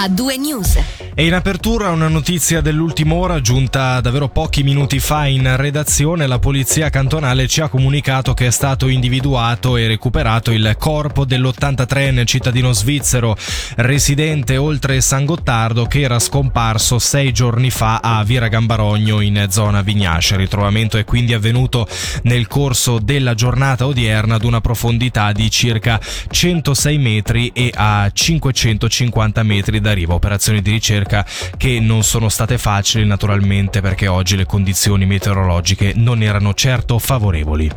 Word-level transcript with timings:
a 0.00 0.08
due 0.08 0.38
news. 0.38 1.09
E 1.20 1.26
in 1.26 1.34
apertura 1.34 1.90
una 1.90 2.08
notizia 2.08 2.62
dell'ultima 2.62 3.12
ora 3.12 3.42
giunta 3.42 4.00
davvero 4.00 4.30
pochi 4.30 4.62
minuti 4.62 5.00
fa 5.00 5.26
in 5.26 5.54
redazione. 5.54 6.26
La 6.26 6.38
polizia 6.38 6.88
cantonale 6.88 7.46
ci 7.46 7.60
ha 7.60 7.68
comunicato 7.68 8.32
che 8.32 8.46
è 8.46 8.50
stato 8.50 8.88
individuato 8.88 9.76
e 9.76 9.86
recuperato 9.86 10.50
il 10.50 10.76
corpo 10.78 11.26
dell'83enne 11.26 12.24
cittadino 12.24 12.72
svizzero 12.72 13.36
residente 13.76 14.56
oltre 14.56 15.02
San 15.02 15.26
Gottardo 15.26 15.84
che 15.84 16.00
era 16.00 16.18
scomparso 16.18 16.98
sei 16.98 17.32
giorni 17.32 17.68
fa 17.68 18.00
a 18.02 18.24
Vira 18.24 18.48
Gambarogno 18.48 19.20
in 19.20 19.44
zona 19.50 19.82
Vignace. 19.82 20.36
Il 20.36 20.40
ritrovamento 20.40 20.96
è 20.96 21.04
quindi 21.04 21.34
avvenuto 21.34 21.86
nel 22.22 22.46
corso 22.46 22.98
della 22.98 23.34
giornata 23.34 23.86
odierna 23.86 24.36
ad 24.36 24.44
una 24.44 24.62
profondità 24.62 25.32
di 25.32 25.50
circa 25.50 26.00
106 26.30 26.96
metri 26.96 27.50
e 27.52 27.70
a 27.74 28.10
550 28.10 29.42
metri 29.42 29.82
da 29.82 29.92
riva. 29.92 30.14
Operazioni 30.14 30.62
di 30.62 30.70
ricerca 30.70 31.08
che 31.56 31.80
non 31.80 32.02
sono 32.02 32.28
state 32.28 32.58
facili 32.58 33.04
naturalmente 33.04 33.80
perché 33.80 34.06
oggi 34.06 34.36
le 34.36 34.46
condizioni 34.46 35.06
meteorologiche 35.06 35.92
non 35.96 36.22
erano 36.22 36.54
certo 36.54 36.98
favorevoli. 36.98 37.70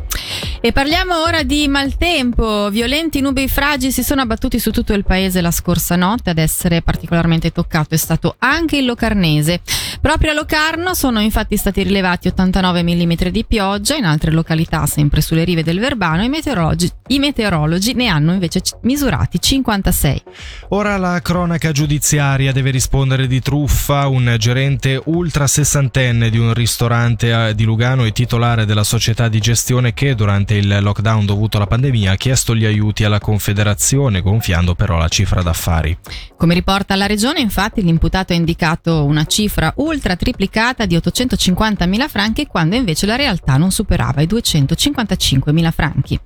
E 0.60 0.72
parliamo 0.72 1.22
ora 1.22 1.42
di 1.42 1.68
maltempo. 1.68 2.70
Violenti 2.70 3.20
nubi 3.20 3.48
fragi 3.48 3.92
si 3.92 4.02
sono 4.02 4.22
abbattuti 4.22 4.58
su 4.58 4.70
tutto 4.70 4.92
il 4.94 5.04
paese 5.04 5.40
la 5.40 5.50
scorsa 5.50 5.96
notte. 5.96 6.30
Ad 6.30 6.38
essere 6.38 6.82
particolarmente 6.82 7.50
toccato 7.52 7.94
è 7.94 7.98
stato 7.98 8.36
anche 8.38 8.78
il 8.78 8.84
Locarnese. 8.84 9.60
Proprio 10.00 10.32
a 10.32 10.34
Locarno 10.34 10.94
sono 10.94 11.20
infatti 11.20 11.56
stati 11.56 11.82
rilevati 11.82 12.28
89 12.28 12.82
mm 12.82 13.12
di 13.30 13.44
pioggia, 13.46 13.96
in 13.96 14.04
altre 14.04 14.32
località, 14.32 14.84
sempre 14.86 15.20
sulle 15.20 15.44
rive 15.44 15.62
del 15.62 15.78
Verbano, 15.78 16.22
i 16.22 16.28
meteorologi, 16.28 16.90
i 17.08 17.18
meteorologi 17.18 17.94
ne 17.94 18.08
hanno 18.08 18.32
invece 18.32 18.60
misurati 18.82 19.40
56. 19.40 20.22
Ora 20.70 20.96
la 20.98 21.20
cronaca 21.22 21.72
giudiziaria 21.72 22.52
deve 22.52 22.70
rispondere 22.70 23.13
di 23.22 23.40
truffa. 23.40 24.08
Un 24.08 24.34
gerente 24.38 25.00
ultra 25.04 25.46
sessantenne 25.46 26.28
di 26.28 26.38
un 26.38 26.52
ristorante 26.52 27.48
eh, 27.48 27.54
di 27.54 27.64
Lugano 27.64 28.04
e 28.04 28.12
titolare 28.12 28.66
della 28.66 28.84
società 28.84 29.28
di 29.28 29.38
gestione 29.38 29.94
che 29.94 30.14
durante 30.14 30.54
il 30.54 30.78
lockdown 30.80 31.24
dovuto 31.24 31.56
alla 31.56 31.66
pandemia 31.66 32.12
ha 32.12 32.16
chiesto 32.16 32.54
gli 32.54 32.64
aiuti 32.64 33.04
alla 33.04 33.20
Confederazione, 33.20 34.20
gonfiando 34.20 34.74
però 34.74 34.98
la 34.98 35.08
cifra 35.08 35.40
d'affari. 35.40 35.96
Come 36.36 36.54
riporta 36.54 36.96
la 36.96 37.06
regione, 37.06 37.40
infatti, 37.40 37.82
l'imputato 37.82 38.32
ha 38.32 38.36
indicato 38.36 39.04
una 39.04 39.24
cifra 39.24 39.72
ultra 39.76 40.16
triplicata 40.16 40.84
di 40.84 40.96
850.000 40.96 42.08
franchi 42.08 42.46
quando 42.46 42.74
invece 42.74 43.06
la 43.06 43.16
realtà 43.16 43.56
non 43.56 43.70
superava 43.70 44.20
i 44.20 44.26
255.000 44.26 45.70
franchi. 45.70 46.20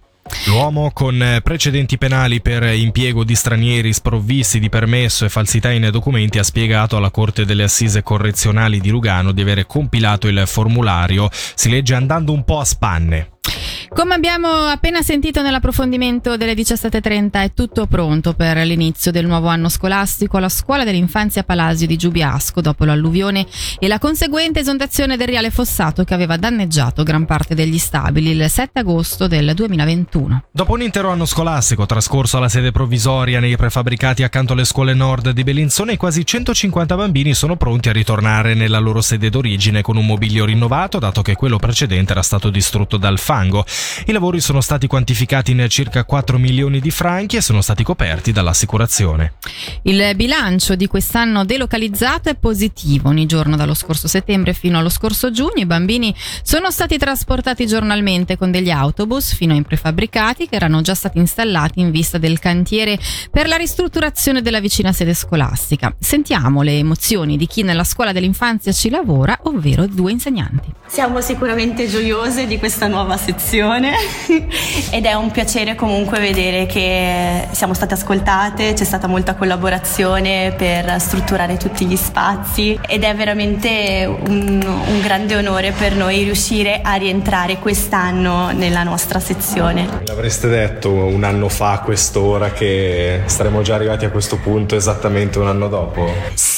L'uomo 0.46 0.90
con 0.92 1.40
precedenti 1.42 1.98
penali 1.98 2.40
per 2.40 2.62
impiego 2.74 3.24
di 3.24 3.34
stranieri 3.34 3.92
sprovvisti 3.92 4.58
di 4.58 4.68
permesso 4.68 5.24
e 5.24 5.28
falsità 5.28 5.70
in 5.70 5.88
documenti 5.90 6.38
ha 6.38 6.42
spiegato 6.42 6.96
alla 6.96 7.10
Corte 7.10 7.44
delle 7.44 7.64
Assise 7.64 8.02
Correzionali 8.02 8.80
di 8.80 8.90
Lugano 8.90 9.32
di 9.32 9.42
avere 9.42 9.66
compilato 9.66 10.26
il 10.28 10.44
formulario, 10.46 11.28
si 11.32 11.68
legge 11.68 11.94
andando 11.94 12.32
un 12.32 12.44
po' 12.44 12.60
a 12.60 12.64
spanne. 12.64 13.37
Come 13.98 14.14
abbiamo 14.14 14.46
appena 14.46 15.02
sentito 15.02 15.42
nell'approfondimento 15.42 16.36
delle 16.36 16.54
17.30 16.54 17.30
è 17.32 17.52
tutto 17.52 17.88
pronto 17.88 18.32
per 18.32 18.56
l'inizio 18.58 19.10
del 19.10 19.26
nuovo 19.26 19.48
anno 19.48 19.68
scolastico 19.68 20.36
alla 20.36 20.48
scuola 20.48 20.84
dell'infanzia 20.84 21.42
Palasio 21.42 21.88
di 21.88 21.96
Giubiasco 21.96 22.60
dopo 22.60 22.84
l'alluvione 22.84 23.44
e 23.80 23.88
la 23.88 23.98
conseguente 23.98 24.60
esondazione 24.60 25.16
del 25.16 25.26
Riale 25.26 25.50
Fossato 25.50 26.04
che 26.04 26.14
aveva 26.14 26.36
danneggiato 26.36 27.02
gran 27.02 27.24
parte 27.24 27.56
degli 27.56 27.76
stabili 27.76 28.30
il 28.30 28.48
7 28.48 28.78
agosto 28.78 29.26
del 29.26 29.52
2021. 29.52 30.44
Dopo 30.52 30.74
un 30.74 30.82
intero 30.82 31.10
anno 31.10 31.26
scolastico 31.26 31.84
trascorso 31.84 32.36
alla 32.36 32.48
sede 32.48 32.70
provvisoria 32.70 33.40
nei 33.40 33.56
prefabbricati 33.56 34.22
accanto 34.22 34.52
alle 34.52 34.64
scuole 34.64 34.94
nord 34.94 35.30
di 35.30 35.42
Bellinzone, 35.42 35.96
quasi 35.96 36.24
150 36.24 36.94
bambini 36.94 37.34
sono 37.34 37.56
pronti 37.56 37.88
a 37.88 37.92
ritornare 37.92 38.54
nella 38.54 38.78
loro 38.78 39.00
sede 39.00 39.28
d'origine 39.28 39.82
con 39.82 39.96
un 39.96 40.06
mobilio 40.06 40.44
rinnovato 40.44 41.00
dato 41.00 41.20
che 41.20 41.34
quello 41.34 41.56
precedente 41.56 42.12
era 42.12 42.22
stato 42.22 42.48
distrutto 42.48 42.96
dal 42.96 43.18
fango. 43.18 43.64
I 44.06 44.12
lavori 44.12 44.40
sono 44.40 44.60
stati 44.60 44.86
quantificati 44.86 45.52
in 45.52 45.66
circa 45.68 46.04
4 46.04 46.38
milioni 46.38 46.80
di 46.80 46.90
franchi 46.90 47.36
e 47.36 47.40
sono 47.40 47.60
stati 47.60 47.82
coperti 47.82 48.32
dall'assicurazione. 48.32 49.34
Il 49.82 50.12
bilancio 50.16 50.74
di 50.74 50.86
quest'anno 50.86 51.44
delocalizzato 51.44 52.28
è 52.28 52.34
positivo. 52.34 53.08
Ogni 53.08 53.26
giorno 53.26 53.56
dallo 53.56 53.74
scorso 53.74 54.08
settembre 54.08 54.52
fino 54.52 54.78
allo 54.78 54.88
scorso 54.88 55.30
giugno 55.30 55.60
i 55.60 55.66
bambini 55.66 56.14
sono 56.42 56.70
stati 56.70 56.98
trasportati 56.98 57.66
giornalmente 57.66 58.36
con 58.36 58.50
degli 58.50 58.70
autobus 58.70 59.34
fino 59.34 59.52
ai 59.52 59.62
prefabbricati 59.62 60.48
che 60.48 60.56
erano 60.56 60.80
già 60.80 60.94
stati 60.94 61.18
installati 61.18 61.80
in 61.80 61.90
vista 61.90 62.18
del 62.18 62.38
cantiere 62.38 62.98
per 63.30 63.48
la 63.48 63.56
ristrutturazione 63.56 64.42
della 64.42 64.60
vicina 64.60 64.92
sede 64.92 65.14
scolastica. 65.14 65.94
Sentiamo 65.98 66.62
le 66.62 66.78
emozioni 66.78 67.36
di 67.36 67.46
chi 67.46 67.62
nella 67.62 67.84
scuola 67.84 68.12
dell'infanzia 68.12 68.72
ci 68.72 68.90
lavora, 68.90 69.38
ovvero 69.44 69.86
due 69.86 70.12
insegnanti. 70.12 70.72
Siamo 70.86 71.20
sicuramente 71.20 71.88
gioiose 71.88 72.46
di 72.46 72.58
questa 72.58 72.86
nuova 72.86 73.16
sezione 73.16 73.67
trasmissione 73.68 73.92
ed 74.90 75.04
è 75.04 75.12
un 75.14 75.30
piacere 75.30 75.74
comunque 75.74 76.18
vedere 76.18 76.66
che 76.66 77.46
siamo 77.50 77.74
state 77.74 77.94
ascoltate, 77.94 78.72
c'è 78.72 78.84
stata 78.84 79.06
molta 79.06 79.34
collaborazione 79.34 80.54
per 80.56 80.98
strutturare 81.00 81.56
tutti 81.56 81.84
gli 81.86 81.96
spazi 81.96 82.78
ed 82.86 83.04
è 83.04 83.14
veramente 83.14 84.06
un, 84.06 84.62
un 84.64 85.00
grande 85.00 85.36
onore 85.36 85.72
per 85.72 85.94
noi 85.94 86.24
riuscire 86.24 86.80
a 86.82 86.94
rientrare 86.94 87.58
quest'anno 87.58 88.50
nella 88.52 88.82
nostra 88.82 89.20
sezione. 89.20 90.02
L'avreste 90.06 90.48
detto 90.48 90.90
un 90.90 91.24
anno 91.24 91.48
fa 91.48 91.72
a 91.72 91.80
quest'ora 91.80 92.52
che 92.52 93.22
saremmo 93.26 93.62
già 93.62 93.74
arrivati 93.74 94.04
a 94.04 94.10
questo 94.10 94.38
punto 94.38 94.76
esattamente 94.76 95.38
un 95.38 95.48
anno 95.48 95.68
dopo? 95.68 96.10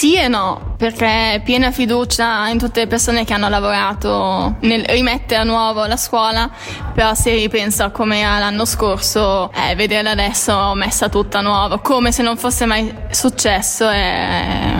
E 0.02 0.28
no, 0.28 0.74
perché 0.78 1.42
piena 1.44 1.70
fiducia 1.70 2.48
in 2.48 2.58
tutte 2.58 2.80
le 2.80 2.86
persone 2.86 3.24
che 3.24 3.34
hanno 3.34 3.48
lavorato 3.48 4.56
nel 4.60 4.84
rimettere 4.84 5.40
a 5.40 5.44
nuovo 5.44 5.84
la 5.84 5.96
scuola 5.96 6.50
però 6.94 7.14
se 7.14 7.34
ripenso 7.34 7.82
a 7.84 7.90
come 7.90 8.18
era 8.18 8.38
l'anno 8.38 8.64
scorso, 8.64 9.50
eh, 9.52 9.74
vederla 9.74 10.10
adesso 10.10 10.74
messa 10.74 11.08
tutta 11.08 11.40
nuova, 11.40 11.78
come 11.78 12.12
se 12.12 12.22
non 12.22 12.36
fosse 12.36 12.66
mai 12.66 12.94
successo, 13.10 13.88
è 13.88 14.74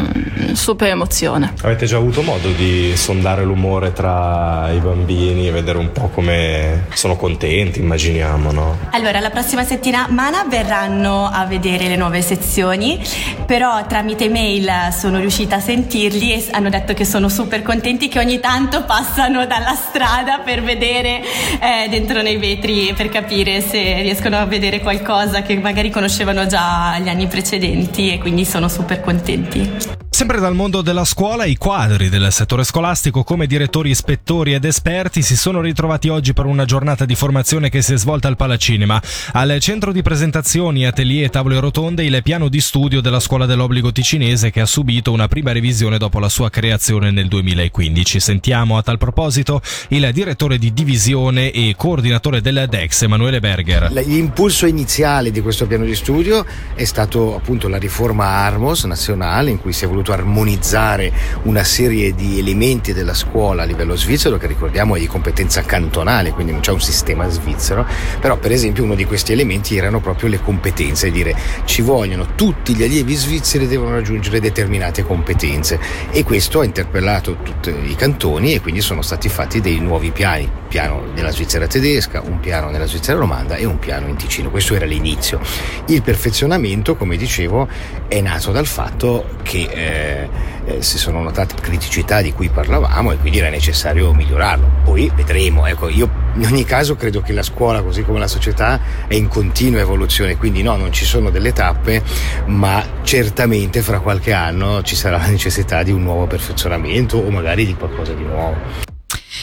super 0.55 0.89
emozione. 0.89 1.55
Avete 1.63 1.87
già 1.87 1.97
avuto 1.97 2.23
modo 2.23 2.51
di 2.51 2.97
sondare 2.97 3.45
l'umore 3.45 3.93
tra 3.93 4.71
i 4.73 4.79
bambini 4.79 5.49
e 5.49 5.51
vedere 5.51 5.79
un 5.79 5.93
po' 5.93 6.09
come 6.09 6.87
sono 6.95 7.17
contenti, 7.17 7.81
immaginiamo, 7.81 8.53
no? 8.53 8.79
Allora, 8.91 9.21
la 9.21 9.31
prossima 9.31 9.65
settimana 9.65 10.45
verranno 10.49 11.29
a 11.33 11.45
vedere 11.47 11.89
le 11.89 11.97
nuove 11.97 12.23
sezioni, 12.23 13.01
però 13.47 13.87
tramite 13.87 14.29
mail 14.29 14.71
sono 14.97 15.19
riuscita 15.19 15.57
a 15.57 15.61
sentirli 15.61 16.33
e 16.33 16.47
hanno 16.53 16.69
detto 16.69 16.95
che 16.95 17.05
sono 17.05 17.29
super 17.29 17.63
contenti 17.63 18.09
che 18.09 18.19
ogni 18.19 18.41
tanto 18.41 18.85
passano 18.85 19.47
dalla 19.47 19.75
strada 19.75 20.39
per 20.39 20.63
vedere 20.63 21.23
eh, 21.61 21.89
dentro 21.89 22.23
nei 22.23 22.37
vetri 22.37 22.93
per 22.97 23.09
capire 23.09 23.61
se 23.61 24.01
riescono 24.03 24.37
a 24.37 24.45
vedere 24.45 24.81
qualcosa 24.81 25.43
che 25.43 25.57
magari 25.59 25.91
conoscevano 25.91 26.47
già 26.47 26.99
gli 26.99 27.09
anni 27.09 27.27
precedenti 27.27 28.13
e 28.13 28.19
quindi 28.19 28.45
sono 28.45 28.69
super 28.69 29.01
contenti. 29.01 30.00
Sempre 30.21 30.39
dal 30.39 30.55
mondo 30.55 30.83
della 30.83 31.07
scuola, 31.07 31.47
i 31.47 31.57
quadri 31.57 32.11
del 32.11 32.31
settore 32.31 32.63
scolastico 32.63 33.25
come 33.25 33.47
direttori, 33.47 33.89
ispettori 33.89 34.53
ed 34.53 34.67
esperti 34.67 35.23
si 35.23 35.35
sono 35.35 35.63
ritrovati 35.63 36.11
oggi 36.11 36.35
per 36.35 36.45
una 36.45 36.67
giornata 36.67 37.07
di 37.07 37.15
formazione 37.15 37.71
che 37.71 37.81
si 37.81 37.95
è 37.95 37.97
svolta 37.97 38.29
al 38.29 38.37
Palacinema. 38.37 39.01
Al 39.33 39.57
centro 39.61 39.93
di 39.93 40.03
presentazioni, 40.03 40.85
atelier 40.85 41.25
e 41.25 41.29
tavole 41.31 41.59
rotonde 41.59 42.05
il 42.05 42.21
piano 42.23 42.49
di 42.49 42.61
studio 42.61 43.01
della 43.01 43.19
scuola 43.19 43.47
dell'obbligo 43.47 43.93
ticinese 43.93 44.51
che 44.51 44.61
ha 44.61 44.67
subito 44.67 45.11
una 45.11 45.27
prima 45.27 45.53
revisione 45.53 45.97
dopo 45.97 46.19
la 46.19 46.29
sua 46.29 46.51
creazione 46.51 47.11
nel 47.11 47.27
2015. 47.27 48.21
Sentiamo 48.21 48.77
a 48.77 48.83
tal 48.83 48.99
proposito 48.99 49.63
il 49.89 50.07
direttore 50.13 50.59
di 50.59 50.75
divisione 50.75 51.51
e 51.51 51.73
coordinatore 51.79 52.43
del 52.43 52.67
DEX, 52.69 53.05
Emanuele 53.05 53.41
Berger. 53.41 53.91
L'impulso 53.91 54.67
iniziale 54.67 55.31
di 55.31 55.41
questo 55.41 55.67
piano 55.67 55.87
di 55.87 55.95
studio 55.95 56.45
è 56.75 56.85
stato 56.85 57.35
appunto 57.35 57.69
la 57.69 57.79
riforma 57.79 58.27
Armos 58.27 58.85
nazionale 58.85 59.49
in 59.49 59.59
cui 59.59 59.73
si 59.73 59.87
è 59.87 59.89
voluto 59.89 60.09
voluto 60.11 60.13
armonizzare 60.13 61.13
una 61.45 61.65
serie 61.65 62.15
di 62.15 62.39
elementi 62.39 62.93
della 62.93 63.15
scuola 63.15 63.63
a 63.63 63.65
livello 63.65 63.97
svizzero 63.97 64.37
che 64.37 64.47
ricordiamo 64.47 64.97
è 64.97 64.99
di 64.99 65.07
competenza 65.07 65.63
cantonale, 65.63 66.33
quindi 66.33 66.53
non 66.53 66.61
c'è 66.61 66.73
un 66.73 66.81
sistema 66.81 67.29
svizzero, 67.29 67.87
però 68.21 68.37
per 68.37 68.53
esempio 68.53 68.85
uno 68.85 68.95
di 68.95 69.05
questi 69.05 69.33
elementi 69.33 69.77
erano 69.77 70.01
proprio 70.01 70.29
le 70.29 70.41
competenze, 70.41 71.11
dire 71.11 71.35
ci 71.65 71.83
vogliono 71.83 72.35
tutti 72.35 72.75
gli 72.75 72.83
allievi 72.83 73.15
svizzeri 73.15 73.67
devono 73.67 73.93
raggiungere 73.93 74.41
determinate 74.41 75.03
competenze 75.03 75.79
e 76.11 76.25
questo 76.25 76.61
ha 76.61 76.65
interpellato 76.65 77.37
tutti 77.43 77.71
i 77.71 77.95
cantoni 77.95 78.55
e 78.55 78.61
quindi 78.61 78.81
sono 78.81 79.03
stati 79.03 79.29
fatti 79.29 79.61
dei 79.61 79.79
nuovi 79.79 80.11
piani, 80.11 80.45
un 80.45 80.69
piano 80.69 81.05
nella 81.15 81.31
Svizzera 81.31 81.67
tedesca, 81.67 82.23
un 82.25 82.41
piano 82.41 82.71
nella 82.71 82.87
Svizzera 82.87 83.19
romanda 83.19 83.57
e 83.57 83.65
un 83.65 83.79
piano 83.79 84.09
in 84.09 84.17
Ticino, 84.17 84.51
questo 84.51 84.75
era 84.75 84.87
l'inizio. 84.87 85.41
Il 85.87 86.03
perfezionamento, 86.03 86.97
come 86.97 87.17
dicevo, 87.17 87.69
è 88.09 88.21
nato 88.21 88.53
dal 88.53 88.67
fatto 88.67 89.37
che 89.43 89.69
eh, 89.71 90.00
eh, 90.01 90.83
si 90.83 90.99
sono 90.99 91.23
notate 91.23 91.55
criticità 91.61 92.21
di 92.21 92.33
cui 92.33 92.49
parlavamo 92.49 93.13
e 93.13 93.17
quindi 93.19 93.39
era 93.39 93.51
necessario 93.51 94.13
migliorarlo. 94.13 94.71
Poi 94.85 95.11
vedremo, 95.15 95.67
ecco, 95.67 95.89
io 95.89 96.09
in 96.35 96.47
ogni 96.47 96.65
caso 96.65 96.97
credo 96.97 97.21
che 97.21 97.33
la 97.33 97.43
scuola, 97.43 97.83
così 97.83 98.03
come 98.03 98.19
la 98.19 98.29
società, 98.29 98.81
è 99.07 99.15
in 99.15 99.29
continua 99.29 99.81
evoluzione, 99.81 100.37
quindi 100.37 100.63
no, 100.63 100.77
non 100.77 100.93
ci 100.93 101.05
sono 101.05 101.31
delle 101.31 101.53
tappe, 101.53 102.03
ma 102.47 102.85
certamente 103.03 103.83
fra 103.83 104.01
qualche 104.01 104.33
anno 104.33 104.83
ci 104.83 104.97
sarà 104.97 105.19
la 105.19 105.27
necessità 105.27 105.83
di 105.83 105.91
un 105.91 106.03
nuovo 106.03 106.27
perfezionamento 106.27 107.19
o 107.19 107.31
magari 107.31 107.67
di 107.67 107.75
qualcosa 107.75 108.13
di 108.13 108.25
nuovo. 108.25 108.90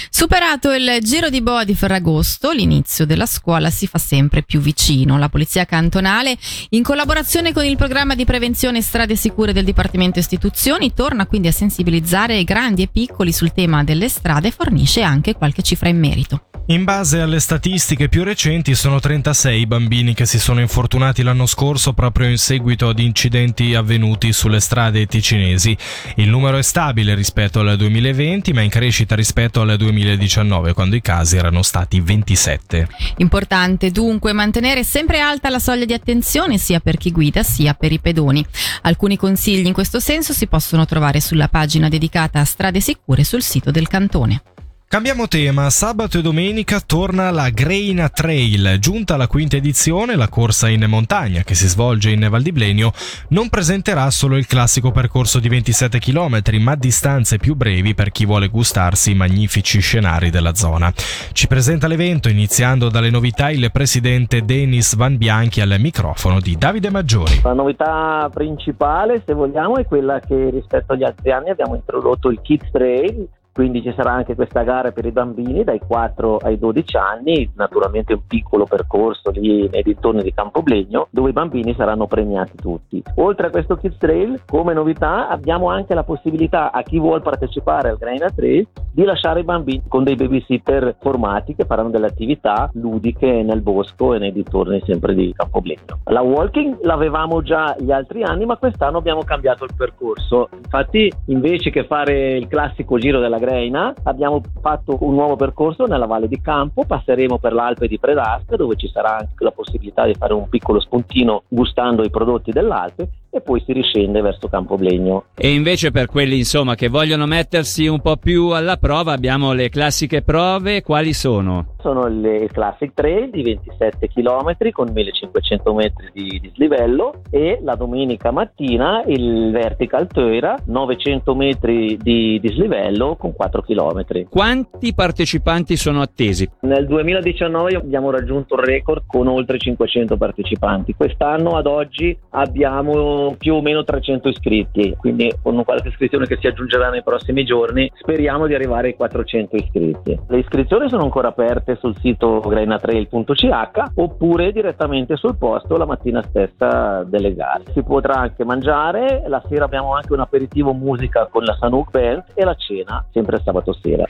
Superato 0.10 0.72
il 0.72 0.98
giro 1.02 1.30
di 1.30 1.42
boa 1.42 1.64
di 1.64 1.76
Ferragosto, 1.76 2.52
l'inizio 2.52 3.06
della 3.06 3.26
scuola 3.26 3.70
si 3.70 3.88
fa 3.88 3.98
sempre 3.98 4.44
più 4.44 4.60
vicino. 4.60 5.18
La 5.18 5.30
Polizia 5.30 5.66
Cantonale, 5.66 6.38
in 6.70 6.84
collaborazione 6.84 7.54
con 7.54 7.66
il 7.66 7.78
programma 7.78 8.16
di 8.16 8.26
prevenzione 8.26 8.82
strade 8.82 9.16
sicure 9.16 9.54
del 9.54 9.66
Dipartimento 9.66 10.20
Istituzioni, 10.20 10.94
torna 10.94 11.26
quindi 11.26 11.48
a 11.48 11.52
sensibilizzare 11.52 12.44
grandi 12.44 12.84
e 12.84 12.88
piccoli 12.88 13.32
sul 13.32 13.54
tema 13.54 13.84
delle 13.84 14.10
strade 14.10 14.50
e 14.50 14.52
fornisce 14.52 15.02
anche 15.02 15.36
qualche 15.36 15.62
cifra 15.62 15.90
in 15.90 16.00
merito. 16.00 16.47
In 16.70 16.84
base 16.84 17.22
alle 17.22 17.40
statistiche 17.40 18.10
più 18.10 18.26
recenti 18.26 18.76
sono 18.76 19.00
36 19.00 19.62
i 19.62 19.66
bambini 19.66 20.14
che 20.14 20.26
si 20.26 20.38
sono 20.38 20.60
infortunati 20.60 21.24
l'anno 21.24 21.46
scorso 21.46 21.94
proprio 21.94 22.28
in 22.28 22.38
seguito 22.38 22.90
ad 22.90 23.00
incidenti 23.00 23.74
avvenuti 23.74 24.34
sulle 24.34 24.60
strade 24.60 25.06
ticinesi. 25.06 25.78
Il 26.16 26.28
numero 26.28 26.58
è 26.58 26.62
stabile 26.62 27.16
rispetto 27.16 27.62
al 27.62 27.78
2020 27.78 28.52
ma 28.52 28.64
in 28.64 28.70
crescita 28.70 29.16
rispetto 29.16 29.62
al 29.62 29.78
2019 29.78 30.74
quando 30.74 30.98
i 30.98 31.02
casi 31.02 31.38
erano 31.38 31.62
stati 31.62 32.02
27. 32.02 32.90
Importante 33.20 33.90
dunque 33.90 34.34
mantenere 34.34 34.84
sempre 34.84 35.22
alta 35.22 35.48
la 35.48 35.60
soglia 35.60 35.86
di 35.86 35.94
attenzione 35.94 36.58
sia 36.58 36.82
per 36.82 36.98
chi 36.98 37.12
guida 37.12 37.44
sia 37.44 37.76
per 37.76 37.94
i 37.94 38.00
pedoni. 38.00 38.46
Alcuni 38.82 39.16
consigli 39.16 39.68
in 39.68 39.74
questo 39.74 40.02
senso 40.02 40.34
si 40.34 40.48
possono 40.48 40.86
trovare 40.86 41.22
sulla 41.22 41.48
pagina 41.48 41.88
dedicata 41.88 42.42
a 42.42 42.46
strade 42.46 42.82
sicure 42.82 43.24
sul 43.24 43.42
sito 43.42 43.72
del 43.72 43.88
cantone. 43.88 44.42
Cambiamo 44.90 45.28
tema, 45.28 45.70
sabato 45.70 46.18
e 46.18 46.22
domenica 46.22 46.80
torna 46.80 47.30
la 47.30 47.50
Greina 47.50 48.08
Trail, 48.08 48.78
giunta 48.80 49.16
alla 49.16 49.28
quinta 49.28 49.58
edizione, 49.58 50.16
la 50.16 50.30
corsa 50.30 50.70
in 50.70 50.86
montagna 50.88 51.42
che 51.42 51.56
si 51.56 51.68
svolge 51.68 52.12
in 52.12 52.26
Val 52.30 52.42
di 52.42 52.54
Blenio 52.54 52.92
non 53.32 53.50
presenterà 53.50 54.10
solo 54.12 54.38
il 54.38 54.48
classico 54.48 54.92
percorso 54.92 55.40
di 55.40 55.50
27 55.50 56.00
km, 56.00 56.40
ma 56.62 56.76
distanze 56.76 57.36
più 57.36 57.54
brevi 57.54 57.96
per 57.96 58.12
chi 58.12 58.26
vuole 58.26 58.48
gustarsi 58.48 59.12
i 59.12 59.16
magnifici 59.16 59.82
scenari 59.82 60.30
della 60.30 60.56
zona. 60.56 60.90
Ci 61.34 61.48
presenta 61.48 61.88
l'evento 61.88 62.30
iniziando 62.30 62.88
dalle 62.88 63.10
novità 63.10 63.50
il 63.52 63.70
presidente 63.74 64.46
Denis 64.46 64.96
Van 64.96 65.18
Bianchi 65.18 65.60
al 65.60 65.76
microfono 65.80 66.40
di 66.40 66.56
Davide 66.58 66.90
Maggiori. 66.90 67.42
La 67.44 67.52
novità 67.52 68.30
principale, 68.34 69.22
se 69.26 69.34
vogliamo, 69.34 69.76
è 69.76 69.86
quella 69.86 70.22
che 70.22 70.50
rispetto 70.50 70.94
agli 70.94 71.04
altri 71.04 71.34
anni 71.34 71.50
abbiamo 71.50 71.76
introdotto 71.76 72.30
il 72.30 72.40
Kids 72.42 72.72
Trail 72.72 73.28
quindi 73.58 73.82
ci 73.82 73.92
sarà 73.96 74.12
anche 74.12 74.36
questa 74.36 74.62
gara 74.62 74.92
per 74.92 75.04
i 75.08 75.12
bambini 75.12 75.64
dai 75.64 75.80
4 75.80 76.38
ai 76.44 76.60
12 76.60 76.96
anni, 76.96 77.52
naturalmente 77.56 78.14
un 78.14 78.22
piccolo 78.28 78.66
percorso 78.66 79.32
lì 79.32 79.68
nei 79.68 79.82
dintorni 79.82 80.22
di 80.22 80.32
Campoblegno 80.32 81.08
dove 81.10 81.32
i 81.32 81.34
bambini 81.34 81.74
saranno 81.74 82.06
premiati 82.06 82.56
tutti. 82.56 83.02
Oltre 83.16 83.48
a 83.48 83.50
questo 83.50 83.76
Kids 83.78 83.98
Trail, 83.98 84.42
come 84.46 84.76
novità 84.76 85.28
abbiamo 85.28 85.70
anche 85.72 85.96
la 85.96 86.04
possibilità 86.04 86.72
a 86.72 86.84
chi 86.84 87.00
vuole 87.00 87.22
partecipare 87.22 87.90
al 87.90 87.98
Graina 87.98 88.30
Trail 88.30 88.68
di 88.94 89.04
lasciare 89.04 89.40
i 89.40 89.44
bambini 89.44 89.82
con 89.88 90.04
dei 90.04 90.16
babysitter 90.16 90.96
formati 91.00 91.56
che 91.56 91.66
faranno 91.66 91.90
delle 91.90 92.08
attività 92.08 92.70
ludiche 92.74 93.42
nel 93.42 93.62
bosco 93.62 94.14
e 94.14 94.20
nei 94.20 94.32
dintorni 94.32 94.84
sempre 94.86 95.16
di 95.16 95.34
Campoblegno. 95.36 96.02
La 96.06 96.22
walking 96.22 96.84
l'avevamo 96.84 97.42
già 97.42 97.76
gli 97.80 97.92
altri 97.92 98.22
anni, 98.22 98.46
ma 98.46 98.58
quest'anno 98.58 99.00
abbiamo 99.00 99.24
cambiato 99.24 99.64
il 99.64 99.74
percorso. 99.76 100.50
Infatti, 100.56 101.12
invece 101.26 101.72
che 101.72 101.86
fare 101.86 102.38
il 102.38 102.48
classico 102.48 103.00
giro 103.00 103.20
della 103.20 103.40
Greina, 103.48 103.94
abbiamo 104.04 104.42
fatto 104.60 104.98
un 105.00 105.14
nuovo 105.14 105.38
percorso 105.38 105.86
nella 105.86 106.06
Valle 106.06 106.28
di 106.28 106.42
Campo, 106.42 106.84
passeremo 106.84 107.38
per 107.38 107.54
l'Alpe 107.54 107.88
di 107.88 107.98
Predaspe 107.98 108.58
dove 108.58 108.76
ci 108.76 108.90
sarà 108.90 109.20
anche 109.20 109.42
la 109.42 109.52
possibilità 109.52 110.06
di 110.06 110.14
fare 110.16 110.34
un 110.34 110.50
piccolo 110.50 110.82
spuntino 110.82 111.44
gustando 111.48 112.04
i 112.04 112.10
prodotti 112.10 112.52
dell'Alpe 112.52 113.08
e 113.30 113.42
poi 113.42 113.62
si 113.66 113.74
riscende 113.74 114.22
verso 114.22 114.48
Campoblegno. 114.48 115.26
E 115.36 115.54
invece 115.54 115.92
per 115.92 116.08
quelli 116.08 116.38
insomma 116.38 116.76
che 116.76 116.88
vogliono 116.88 117.26
mettersi 117.26 117.88
un 117.88 118.00
po' 118.00 118.18
più 118.18 118.50
alla 118.50 118.78
prova 118.78 119.14
abbiamo 119.14 119.54
le 119.54 119.70
classiche 119.70 120.22
prove, 120.22 120.82
quali 120.82 121.14
sono? 121.14 121.76
Sono 121.80 122.08
le 122.08 122.48
Classic 122.52 122.92
Trail 122.94 123.30
di 123.30 123.44
27 123.44 124.10
km 124.10 124.56
con 124.72 124.90
1500 124.92 125.74
metri 125.74 126.10
di 126.14 126.40
dislivello 126.42 127.22
e 127.30 127.60
la 127.64 127.76
domenica 127.76 128.32
mattina 128.32 129.04
il 129.06 129.52
Vertical 129.52 130.08
Toira 130.08 130.56
900 130.66 131.36
metri 131.36 131.98
di 131.98 132.40
dislivello 132.42 133.16
con 133.16 133.34
4 133.34 133.62
km. 133.62 134.06
Quanti 134.30 134.94
partecipanti 134.94 135.76
sono 135.76 136.02
attesi? 136.02 136.50
Nel 136.62 136.86
2019 136.88 137.76
abbiamo 137.76 138.12
raggiunto 138.12 138.56
il 138.56 138.64
record 138.64 139.04
con 139.06 139.28
oltre 139.28 139.58
500 139.58 140.18
partecipanti. 140.18 140.94
Quest'anno 140.94 141.56
ad 141.56 141.68
oggi 141.68 142.18
abbiamo 142.32 143.27
più 143.36 143.56
o 143.56 143.62
meno 143.62 143.84
300 143.84 144.30
iscritti, 144.30 144.96
quindi 144.98 145.34
con 145.42 145.64
qualche 145.64 145.90
iscrizione 145.90 146.28
che 146.28 146.38
si 146.40 146.48
aggiungerà 146.48 146.90
nei 146.90 147.04
prossimi 147.04 147.44
giorni 147.44 147.92
speriamo 148.00 148.48
di 148.48 148.54
arrivare 148.54 148.88
ai 148.88 148.96
400 148.96 149.56
iscritti. 149.56 150.20
Le 150.28 150.38
iscrizioni 150.38 150.90
sono 150.90 151.04
ancora 151.04 151.30
aperte 151.30 151.78
sul 151.80 151.96
sito 152.00 152.40
grainatrail.ch 152.40 153.92
oppure 153.96 154.52
direttamente 154.52 155.16
sul 155.16 155.38
posto 155.38 155.78
la 155.78 155.86
mattina 155.86 156.24
stessa 156.24 157.04
delle 157.04 157.34
gare. 157.34 157.64
Si 157.74 157.84
potrà 157.84 158.16
anche 158.16 158.46
mangiare, 158.46 159.24
la 159.28 159.42
sera 159.48 159.66
abbiamo 159.66 159.94
anche 159.94 160.14
un 160.14 160.20
aperitivo 160.20 160.74
musica 160.74 161.28
con 161.30 161.44
la 161.44 161.56
Sanuk 161.60 161.92
Band 161.92 162.24
e 162.34 162.44
la 162.44 162.56
cena 162.56 163.04
sempre 163.12 163.42
sabato 163.44 163.74
sera. 163.82 164.06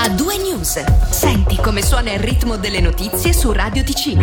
A 0.00 0.08
due 0.10 0.36
news. 0.38 0.78
Senti 1.10 1.56
come 1.56 1.82
suona 1.82 2.12
il 2.12 2.20
ritmo 2.20 2.56
delle 2.56 2.80
notizie 2.80 3.32
su 3.32 3.50
Radio 3.52 3.82
Ticino. 3.82 4.22